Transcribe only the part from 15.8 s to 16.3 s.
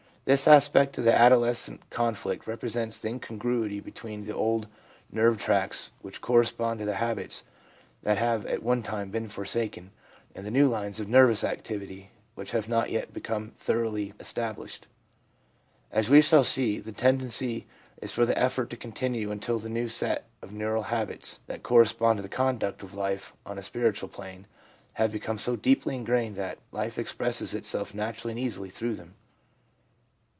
As we